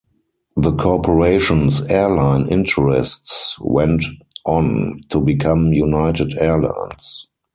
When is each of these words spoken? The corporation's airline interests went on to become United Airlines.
The 0.57 0.73
corporation's 0.75 1.79
airline 1.81 2.47
interests 2.49 3.55
went 3.61 4.03
on 4.47 4.99
to 5.09 5.19
become 5.21 5.73
United 5.73 6.35
Airlines. 6.39 7.27